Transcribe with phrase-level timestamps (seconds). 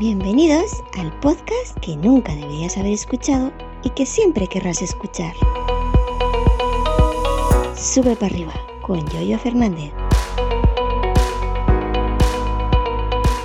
[0.00, 3.52] Bienvenidos al podcast que nunca deberías haber escuchado
[3.84, 5.34] y que siempre querrás escuchar.
[7.76, 9.92] Sube para arriba con Yoyo Fernández.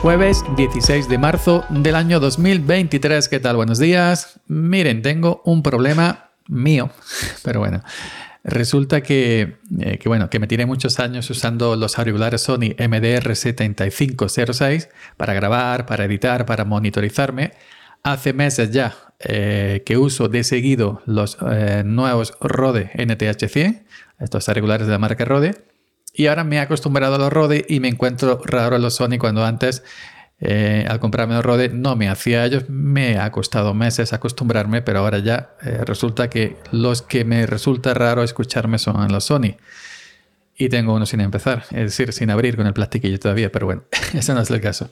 [0.02, 3.28] Jueves 16 de marzo del año 2023.
[3.28, 3.58] ¿Qué tal?
[3.58, 4.40] Buenos días.
[4.48, 6.90] Miren, tengo un problema mío,
[7.44, 7.84] pero bueno.
[8.48, 14.90] Resulta que, eh, que, bueno, que me tiré muchos años usando los auriculares Sony MDR7506
[15.18, 17.54] para grabar, para editar, para monitorizarme.
[18.04, 23.82] Hace meses ya eh, que uso de seguido los eh, nuevos Rode NTH100,
[24.20, 25.66] estos auriculares de la marca Rode.
[26.14, 29.44] Y ahora me he acostumbrado a los Rode y me encuentro raro los Sony cuando
[29.44, 29.82] antes
[30.40, 35.00] eh, al comprarme los Rode no me hacía ellos, me ha costado meses acostumbrarme, pero
[35.00, 39.56] ahora ya eh, resulta que los que me resulta raro escucharme son los Sony.
[40.58, 43.84] Y tengo uno sin empezar, es decir, sin abrir con el plastiquillo todavía, pero bueno,
[44.14, 44.90] ese no es el caso.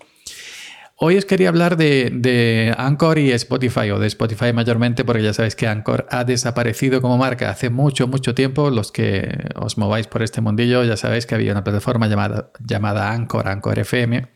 [0.96, 5.34] Hoy os quería hablar de, de, Anchor y Spotify, o de Spotify mayormente, porque ya
[5.34, 8.70] sabéis que Anchor ha desaparecido como marca hace mucho, mucho tiempo.
[8.70, 13.12] Los que os mováis por este mundillo ya sabéis que había una plataforma llamada, llamada
[13.12, 14.28] Anchor, Anchor FM,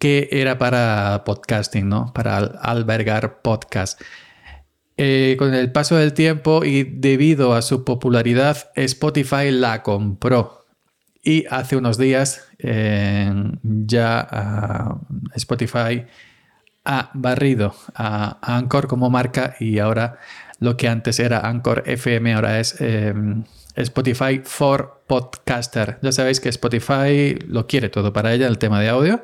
[0.00, 2.12] que era para podcasting, ¿no?
[2.14, 4.00] Para albergar podcast.
[4.96, 10.64] Eh, con el paso del tiempo y debido a su popularidad, Spotify la compró.
[11.22, 12.48] Y hace unos días
[13.62, 15.00] ya ah,
[15.34, 16.06] Spotify
[16.86, 20.18] ha barrido a Anchor como marca y ahora
[20.60, 23.44] lo que antes era Anchor FM ahora es em,
[23.76, 25.98] Spotify for Podcaster.
[26.00, 29.20] Ya sabéis que Spotify lo quiere todo para ella, el tema de audio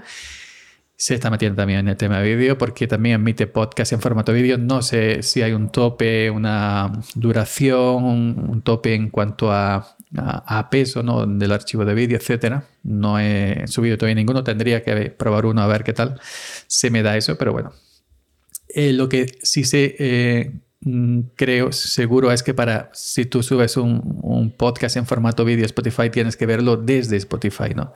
[0.96, 4.32] se está metiendo también en el tema de vídeo porque también emite podcast en formato
[4.32, 4.56] vídeo.
[4.56, 11.02] No sé si hay un tope, una duración, un, tope en cuanto a, a, peso
[11.02, 11.26] ¿no?
[11.26, 12.64] del archivo de vídeo, etcétera.
[12.82, 16.18] No he subido todavía ninguno, tendría que probar uno a ver qué tal
[16.66, 17.72] se me da eso, pero bueno.
[18.68, 23.76] Eh, lo que sí sé, eh, mm, creo, seguro es que para si tú subes
[23.76, 27.92] un, un podcast en formato vídeo Spotify, tienes que verlo desde Spotify, ¿no?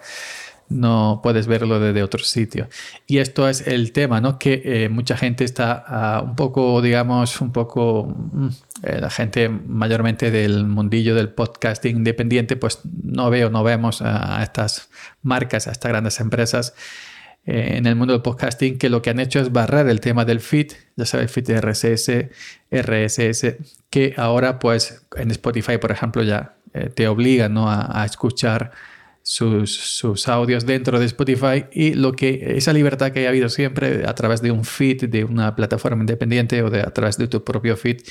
[0.70, 2.68] No puedes verlo desde otro sitio.
[3.06, 4.38] Y esto es el tema, ¿no?
[4.38, 8.48] Que eh, mucha gente está ah, un poco, digamos, un poco, mm,
[8.84, 14.42] eh, la gente mayormente del mundillo del podcasting independiente, pues no veo, no vemos a
[14.42, 14.88] estas
[15.22, 16.74] marcas, a estas grandes empresas
[17.44, 20.24] eh, en el mundo del podcasting que lo que han hecho es barrer el tema
[20.24, 22.28] del feed, ya sabes, feed RSS,
[22.70, 23.56] RSS,
[23.90, 26.54] que ahora pues en Spotify, por ejemplo, ya
[26.94, 27.68] te obligan ¿no?
[27.68, 28.70] a escuchar
[29.22, 34.14] sus, audios dentro de Spotify y lo que esa libertad que ha habido siempre a
[34.14, 37.76] través de un feed de una plataforma independiente o de, a través de tu propio
[37.76, 38.02] feed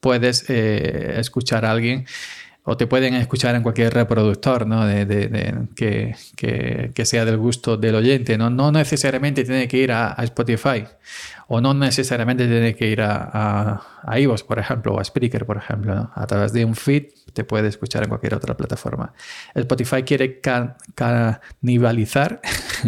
[0.00, 2.06] puedes eh, escuchar a alguien
[2.70, 4.84] o te pueden escuchar en cualquier reproductor ¿no?
[4.84, 8.36] de, que, sea del gusto del oyente.
[8.36, 10.84] No, no necesariamente tiene que ir a, Spotify
[11.46, 15.56] o no necesariamente tiene que ir a, a, a por ejemplo, o a Spreaker, por
[15.56, 16.10] ejemplo.
[16.14, 19.14] A través de un feed te puede escuchar en cualquier otra plataforma.
[19.54, 20.38] Spotify quiere
[20.94, 22.42] canibalizar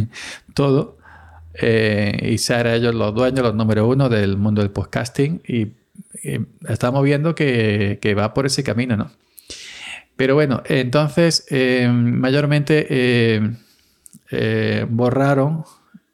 [0.54, 0.98] todo
[1.54, 5.72] eh, y ser ellos los dueños, los número uno del mundo del podcasting y,
[6.68, 9.10] estamos viendo que, que va por ese camino, ¿no?
[10.20, 13.40] Pero bueno, entonces eh, mayormente eh,
[14.30, 15.64] eh, borraron,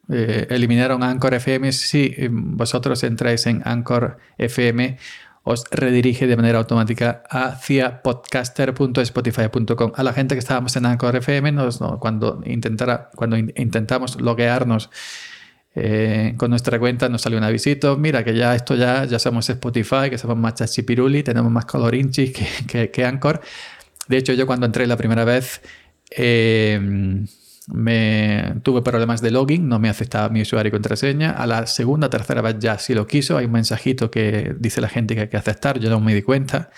[0.08, 1.72] eliminaron Anchor FM.
[1.72, 4.96] Si vosotros entráis en Anchor FM,
[5.42, 9.90] os redirige de manera automática hacia podcaster.spotify.com.
[9.96, 11.56] A la gente que estábamos en Anchor FM,
[11.98, 14.88] cuando, intentara, cuando intentamos loguearnos
[16.36, 17.96] con nuestra cuenta, nos salió un avisito.
[17.96, 22.32] Mira, que ya esto ya, ya somos Spotify, que somos más chachipiruli, tenemos más colorinchis
[22.32, 23.42] que, que, que Anchor.
[24.08, 25.60] De hecho, yo cuando entré la primera vez
[26.10, 26.80] eh,
[27.68, 31.32] me tuve problemas de login, no me aceptaba mi usuario y contraseña.
[31.32, 33.36] A la segunda, tercera vez ya sí lo quiso.
[33.36, 36.22] Hay un mensajito que dice la gente que hay que aceptar, yo no me di
[36.22, 36.70] cuenta.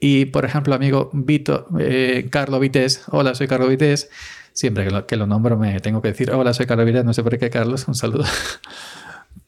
[0.00, 4.10] Y por ejemplo, amigo Vito, eh, Carlos Vites, hola, soy Carlos Vites.
[4.54, 7.22] Siempre que lo, que nombro me tengo que decir, hola, soy Carlos Vites, no sé
[7.22, 8.24] por qué, Carlos, un saludo.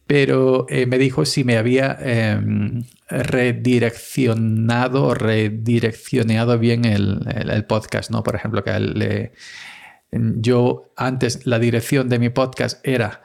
[0.07, 8.23] pero eh, me dijo si me había em, redireccionado o redireccionado bien el, podcast, ¿no?
[8.23, 9.33] Por ejemplo, que
[10.13, 13.23] yo antes la dirección de mi podcast era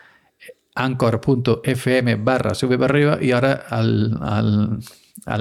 [0.76, 4.80] anchor.fm barra sube para arriba y ahora al,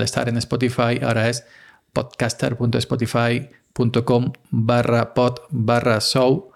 [0.02, 1.44] estar en Spotify ahora es
[1.92, 6.50] podcaster.spotify.com barra pod barra show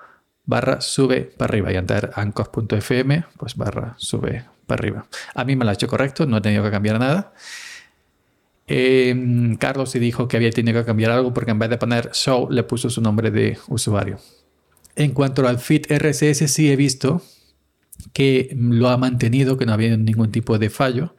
[0.45, 4.45] barra sube para arriba y antes anchor.fm pues barra sube
[4.75, 5.07] arriba.
[5.35, 7.33] A mí me lo ha hecho correcto, no he tenido que cambiar nada.
[8.67, 12.11] Em, Carlos sí dijo que había tenido que cambiar algo porque en vez de poner
[12.13, 14.19] show le puso su nombre de usuario.
[14.97, 17.23] En cuanto al feed RSS, sí he visto
[18.13, 21.17] que lo ha mantenido, que no ha habido ningún tipo de fallo.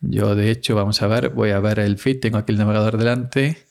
[0.00, 2.98] Yo, de hecho, vamos a ver, voy a ver el feed, tengo aquí el navegador
[2.98, 3.67] delante.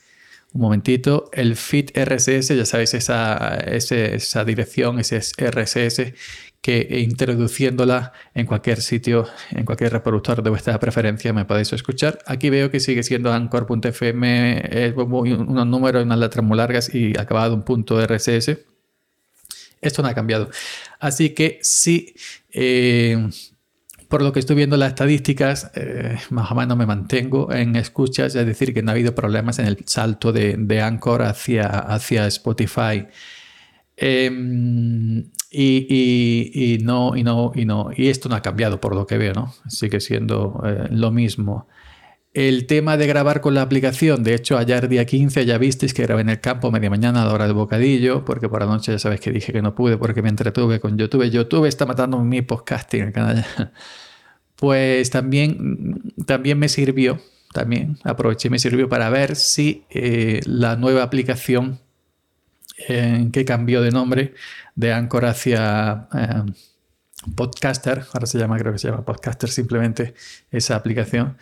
[0.54, 6.14] Un momentito, el feed RSS, ya sabéis, esa, esa dirección, ese RSS
[6.62, 12.20] que introduciéndola en cualquier sitio, en cualquier reproductor de vuestra preferencia me podéis escuchar.
[12.26, 17.64] Aquí veo que sigue siendo anchor.fm, unos números, unas letras muy largas y acabado un
[17.64, 18.58] punto RSS.
[19.80, 20.50] Esto no ha cambiado.
[21.00, 22.16] Así que sí,
[22.52, 23.30] eh,
[24.08, 28.36] por lo que estoy viendo las estadísticas, eh, más o menos me mantengo en escuchas,
[28.36, 32.28] es decir, que no ha habido problemas en el salto de, de Anchor hacia, hacia
[32.28, 33.08] Spotify.
[33.98, 39.18] Em, y, no, y no, y no, y esto no ha cambiado por lo que
[39.18, 39.54] veo, ¿no?
[39.68, 41.68] Sigue siendo eh, lo mismo.
[42.38, 46.04] El tema de grabar con la aplicación, de hecho ayer día 15 ya visteis que
[46.04, 48.92] grabé en el campo media mañana a la hora del bocadillo, porque por la noche
[48.92, 51.28] ya sabéis que dije que no pude porque me entretuve con YouTube.
[51.32, 53.46] YouTube está matando mi podcasting en canal.
[54.56, 57.20] Pues también, también me sirvió,
[57.54, 61.80] también aproveché y me sirvió para ver si eh, la nueva aplicación
[62.88, 64.34] eh, que cambió de nombre
[64.76, 66.52] de Anchor hacia eh,
[67.36, 70.14] Podcaster, ahora se llama, creo que se llama Podcaster simplemente
[70.52, 71.38] esa aplicación,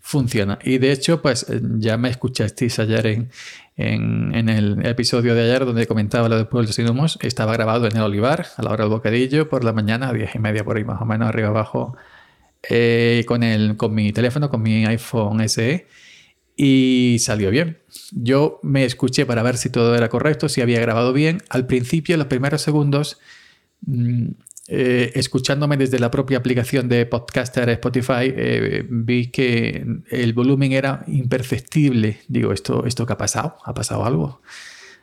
[0.00, 0.58] funciona.
[0.62, 3.30] Y de hecho, pues eh, ya me escuchasteis ayer en,
[3.76, 7.96] en, el episodio de ayer donde comentaba lo de Pueblos sin humos, estaba grabado en
[7.96, 10.76] el Olivar a la hora del bocadillo por la mañana, a 10 y media por
[10.76, 11.96] ahí más o menos, arriba abajo,
[12.68, 15.86] eh, con, el, con mi teléfono, con mi iPhone SE
[16.60, 17.78] y salió bien.
[18.10, 21.40] Yo me escuché para ver si todo era correcto, si había grabado bien.
[21.50, 23.20] Al principio, los primeros segundos,
[23.86, 24.30] mm,
[24.70, 31.04] eh, escuchándome desde la propia aplicación de podcaster Spotify, eh, vi que el volumen era
[31.06, 32.20] imperceptible.
[32.28, 33.56] Digo, ¿esto, ¿esto qué ha pasado?
[33.64, 34.42] ¿Ha pasado algo?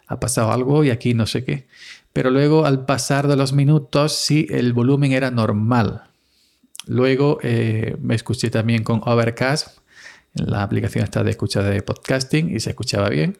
[0.06, 1.66] Ha pasado algo y aquí no sé qué.
[2.14, 6.04] Pero luego, al pasar de los minutos, sí, el volumen era normal.
[6.86, 9.80] Luego eh, me escuché también con Overcast
[10.36, 13.38] la aplicación está de escucha de podcasting y se escuchaba bien.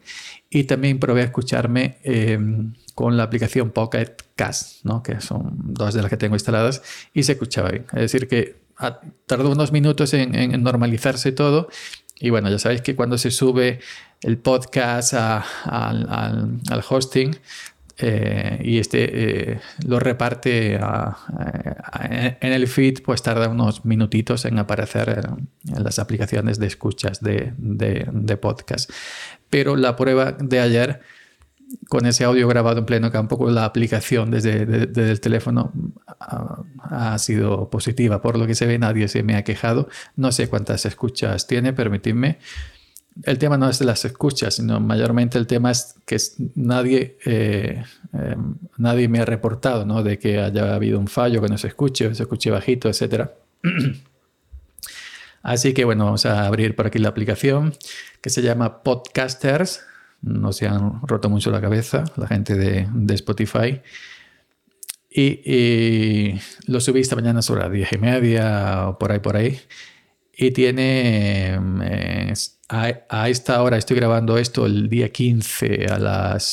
[0.50, 5.02] Y también probé a escucharme em, con la aplicación Pocket Cast, ¿no?
[5.02, 6.82] que son dos de las que tengo instaladas,
[7.12, 7.84] y se escuchaba bien.
[7.92, 8.56] Es decir, que
[9.26, 11.68] tardó unos minutos en, normalizarse todo.
[12.18, 13.80] Y bueno, ya sabéis que cuando se sube
[14.22, 17.36] el podcast al, hosting,
[17.98, 25.24] eh, y este eh, lo reparte en el feed, pues tarda unos minutitos en aparecer
[25.24, 28.90] en, las aplicaciones de escuchas de, podcast.
[29.48, 31.00] Pero la prueba de ayer,
[31.88, 35.72] con ese audio grabado en pleno campo, con la aplicación desde, el teléfono,
[36.20, 38.20] ha, ha, sido positiva.
[38.20, 39.88] Por lo que se ve, nadie se me ha quejado.
[40.16, 42.38] No sé cuántas escuchas tiene, permitidme
[43.22, 46.18] el tema no es de las escuchas, sino mayormente el tema es que
[46.54, 47.82] nadie, eh,
[48.12, 50.02] em, nadie me ha reportado ¿no?
[50.02, 53.30] de que haya habido un fallo, que no se escuche, se escuche bajito, etc.
[55.42, 57.72] Así que bueno, vamos a abrir por aquí la aplicación
[58.20, 59.80] que se llama Podcasters.
[60.20, 63.80] No se han roto mucho la cabeza la gente de, Spotify.
[65.08, 66.34] Y,
[66.66, 69.60] lo subí esta mañana sobre las diez y media o por ahí, por ahí.
[70.38, 71.80] Y tiene em,
[72.68, 76.44] a, esta hora, estoy grabando esto el día 15 a las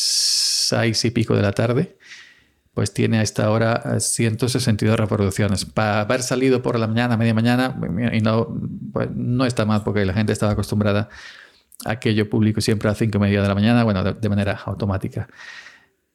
[0.70, 1.98] 6 y pico de la tarde,
[2.74, 5.66] pues tiene a esta hora 162 reproducciones.
[5.66, 7.78] Para haber salido por la mañana, media mañana,
[8.14, 8.58] y no,
[8.94, 11.10] pues no está mal porque la gente estaba acostumbrada
[11.84, 14.62] a que yo publico siempre a 5 y media de la mañana, bueno, de, manera
[14.66, 15.28] automática.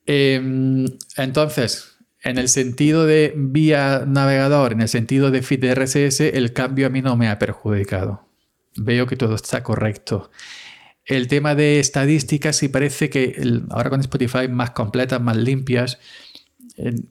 [0.06, 0.86] Em,
[1.18, 1.97] entonces,
[2.28, 6.86] en el sentido de vía navegador, en el sentido de feed de RSS, el cambio
[6.86, 8.28] a mí no me ha perjudicado
[8.78, 10.30] veo que todo está correcto.
[11.04, 15.98] El tema de estadísticas sí parece que ahora con Spotify más completas, más limpias,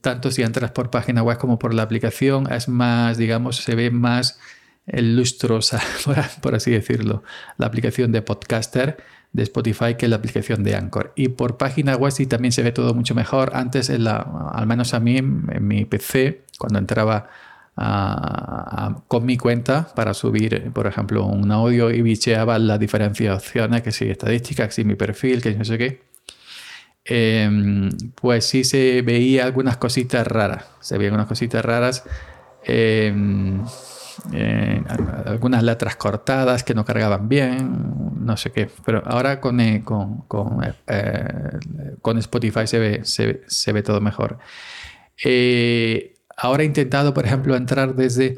[0.02, 3.92] tanto si entras por página web como por la aplicación, es más, digamos, se ve
[3.92, 4.40] más
[4.86, 5.82] lustrosa,
[6.42, 7.24] por así decirlo,
[7.58, 8.98] la aplicación de podcaster
[9.34, 11.14] de Spotify que la aplicación de Anchor.
[11.16, 13.52] Y por página web sí también se ve todo mucho mejor.
[13.54, 14.18] Antes, en la,
[14.54, 17.30] al menos a mí, en mi PC, cuando entraba
[19.08, 24.10] con mi cuenta para subir, por ejemplo, un audio y bicheaba las diferenciaciones, que si
[24.10, 26.02] estadísticas, que si mi perfil, que no sé qué.
[27.06, 30.66] Em, pues sí se veía algunas cositas raras.
[30.82, 32.04] Se veían algunas cositas raras.
[32.66, 33.64] Em,
[34.34, 34.84] eh,
[35.26, 38.70] algunas letras cortadas que no cargaban bien, no sé qué.
[38.86, 41.60] Pero ahora con, eh, con, con, eh,
[42.02, 44.40] con Spotify se ve, se, se ve todo mejor.
[46.38, 48.38] Ahora he intentado, por ejemplo, entrar desde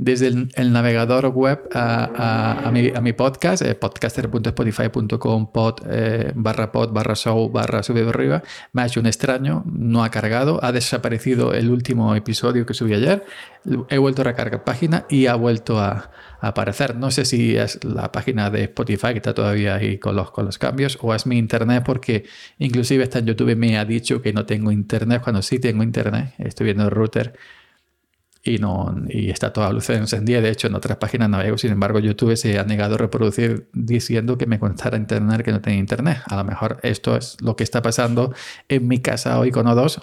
[0.00, 7.50] desde el, navegador web a, mi, podcast, eh, podcaster.spotify.com pod, eh, barra pod barra show
[7.50, 8.42] barra sube arriba,
[8.72, 12.94] me ha hecho un extraño, no ha cargado, ha desaparecido el último episodio que subí
[12.94, 13.26] ayer,
[13.90, 16.10] he vuelto a recargar página y ha vuelto a,
[16.42, 16.96] aparecer.
[16.96, 20.46] No sé si es la página de Spotify que está todavía ahí con los, con
[20.46, 22.24] los cambios o es mi internet porque
[22.58, 26.32] inclusive está en YouTube me ha dicho que no tengo internet cuando sí tengo internet,
[26.38, 27.34] estoy viendo el router
[28.42, 30.40] y, no, y está toda la luz encendida.
[30.40, 34.38] De hecho, en otras páginas navego, sin embargo, YouTube se ha negado a reproducir diciendo
[34.38, 36.18] que me contara internet que no tenía internet.
[36.26, 38.34] A lo mejor esto es lo que está pasando
[38.68, 40.02] en mi casa hoy con O2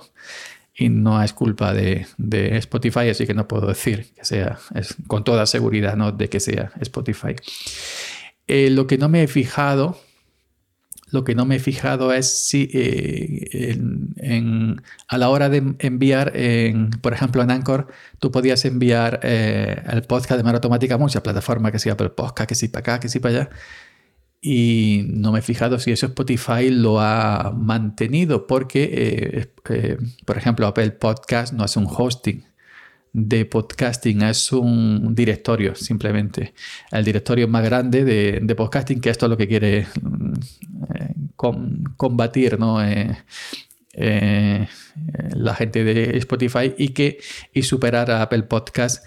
[0.75, 4.96] y no es culpa de, de Spotify, así que no puedo decir que sea, es
[5.08, 6.12] con toda seguridad, ¿no?
[6.12, 7.36] de que sea Spotify.
[8.46, 9.98] Eh, lo que no me he fijado
[11.09, 13.77] lo que no me he fijado es si eh,
[15.07, 16.33] a la hora de enviar,
[17.01, 17.87] por ejemplo, en Anchor,
[18.19, 22.49] tú podías enviar eh, el podcast de manera automática muchas plataformas, que sea el podcast,
[22.49, 23.49] que sí para acá, que sí para allá.
[24.41, 30.67] Y no me he fijado si eso Spotify lo ha mantenido, porque, eh, por ejemplo,
[30.67, 32.45] Apple Podcast no es un hosting
[33.19, 36.53] de podcasting es un directorio, simplemente.
[36.91, 40.33] El directorio más grande de, podcasting, que esto es lo que quiere mm,
[40.93, 41.15] eh,
[41.97, 42.83] combatir ¿no?
[42.83, 43.17] Eh,
[43.93, 44.67] eh,
[45.36, 47.19] la gente de Spotify y, que,
[47.53, 49.03] y superar a Apple Podcast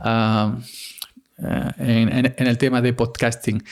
[0.00, 0.58] ah,
[1.78, 3.64] en, el tema de podcasting.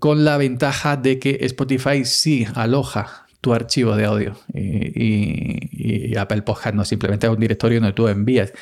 [0.00, 6.42] Con la ventaja de que Spotify sí aloja tu archivo de audio y, y Apple
[6.42, 8.52] Podcast no simplemente es un directorio donde tú envías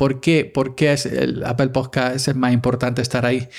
[0.00, 0.46] ¿Por qué?
[0.46, 3.50] ¿Por qué es el Apple Podcast es más importante estar ahí?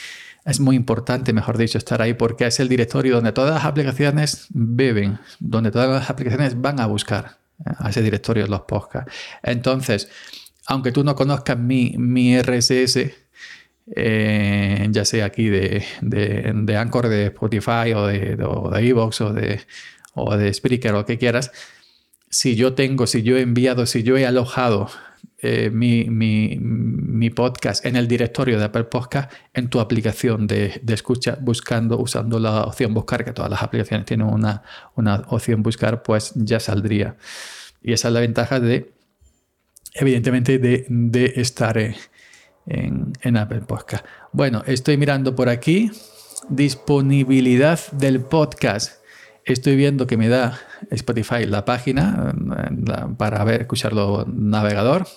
[0.43, 4.47] Es muy importante, mejor dicho, estar ahí porque es el directorio donde todas las aplicaciones
[4.49, 9.13] beben, donde todas las aplicaciones van a buscar a ese directorio los podcasts.
[9.43, 10.09] Entonces,
[10.65, 13.11] aunque tú no conozcas mi, mi RSS,
[13.95, 19.61] eh, ya sea aquí de, de, Anchor, de Spotify o de, de Evox o de,
[20.15, 21.51] o de Spreaker o lo que quieras,
[22.31, 24.89] si yo tengo, si yo he enviado, si yo he alojado
[25.43, 31.97] eh, mi, podcast en el directorio de Apple Podcast en tu aplicación de, escucha, buscando,
[31.97, 34.61] usando la opción buscar, que todas las aplicaciones tienen una,
[35.29, 37.15] opción buscar, pues ya saldría.
[37.81, 38.93] Y esa es la ventaja de,
[39.95, 41.95] evidentemente, de, estar en,
[42.67, 44.05] en Apple Podcast.
[44.33, 45.89] Bueno, estoy mirando por aquí.
[46.49, 49.01] Disponibilidad del podcast.
[49.43, 50.59] Estoy viendo que me da
[50.91, 55.07] Spotify la página eh, para ver, escucharlo navegador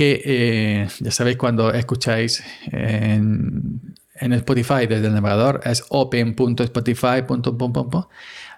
[0.00, 2.42] que eh, ya sabéis cuando escucháis
[2.72, 3.82] en,
[4.14, 7.90] Spotify desde el navegador es open.spotify.com.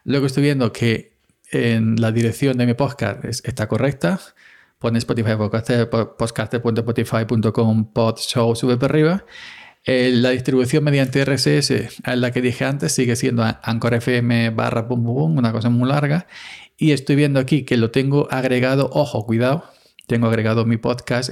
[0.05, 1.15] Luego estoy viendo que
[1.51, 4.21] en la dirección de mi podcast está correcta.
[4.79, 9.25] Pone Spotify podcaster.spotify.com pod show sube para arriba.
[9.85, 14.87] Eh, la distribución mediante RSS es la que dije antes, sigue siendo Anchor FM barra
[14.87, 16.29] pum, pum, una cosa muy larga.
[16.77, 19.65] Y estoy viendo aquí que lo tengo agregado, ojo, cuidado,
[20.07, 21.31] tengo agregado mi podcast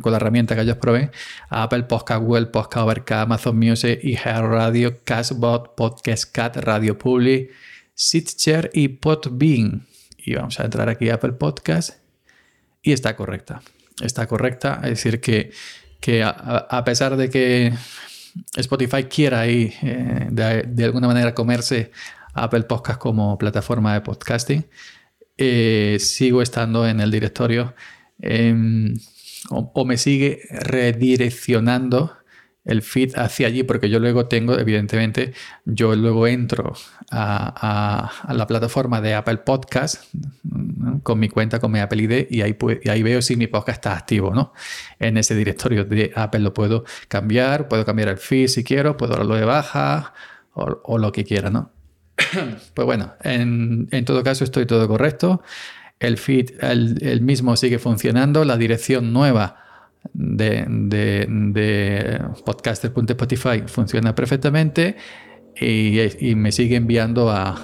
[0.00, 1.10] con la herramienta que ellos proveen
[1.48, 7.50] a Apple Podcast, Google Podcast, Overcast, Amazon Music, iHeart Radio, Castbot, Podcast Cat, Radio Public,
[7.98, 9.86] Stitcher y Podbean.
[10.18, 11.98] Y vamos a entrar aquí a Apple Podcast
[12.82, 13.62] y está correcta.
[14.02, 15.50] Está correcta, es decir, que,
[16.00, 17.72] que a, pesar de que
[18.56, 21.90] Spotify quiera ahí eh, de, alguna manera comerse
[22.32, 24.66] Apple Podcast como plataforma de podcasting,
[25.36, 27.74] eh, sigo estando en el directorio
[28.22, 28.94] Em,
[29.50, 32.16] o, me sigue redireccionando
[32.64, 35.32] el feed hacia allí, porque yo luego tengo, evidentemente,
[35.64, 36.74] yo luego entro
[37.10, 40.04] a, la plataforma de Apple Podcast
[41.02, 42.56] con mi cuenta, con mi Apple ID, y ahí,
[42.88, 44.52] ahí veo si mi podcast está activo, ¿no?
[44.98, 49.16] En ese directorio de Apple lo puedo cambiar, puedo cambiar el feed si quiero, puedo
[49.16, 50.12] darlo de baja
[50.52, 51.72] o, lo que quiera, ¿no?
[52.74, 55.42] pues bueno, en, en todo caso estoy todo correcto
[56.00, 59.56] el feed, el, mismo sigue funcionando, la dirección nueva
[60.14, 64.96] de, de, podcaster.spotify funciona perfectamente
[65.60, 67.54] y, me sigue enviando a,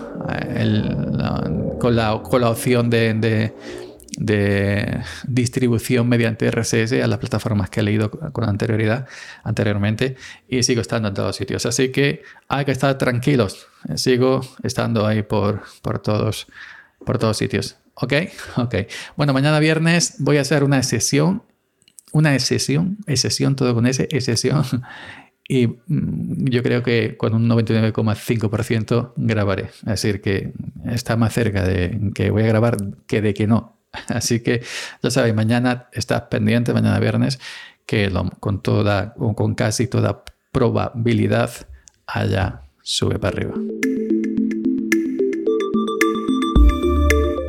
[1.81, 3.55] con, la, con, la, opción de,
[4.19, 9.09] de, distribución mediante RSS a las plataformas que he leído con anterioridad,
[9.45, 10.17] anteriormente
[10.47, 11.65] y sigo estando en todos sitios.
[11.65, 13.67] Así que hay que estar tranquilos.
[13.95, 16.47] Sigo estando ahí por, por, todos,
[17.03, 17.79] por todos sitios.
[17.97, 18.13] ¿Ok?
[18.57, 18.75] Ok.
[19.17, 21.43] Bueno, mañana viernes voy a hacer una sesión,
[22.13, 24.65] una sesión, sesión, todo con ese, sesión.
[25.49, 29.67] Y mm, yo creo que con un 99,5% grabaré.
[29.67, 30.53] Es decir, que
[30.87, 32.77] está más cerca de que voy a grabar
[33.07, 33.79] que de que no.
[34.09, 34.63] Así que
[35.05, 37.39] ya sabéis, mañana estás pendiente, mañana viernes,
[37.87, 41.51] que con, toda, con casi toda probabilidad
[42.09, 43.55] allá sube para arriba.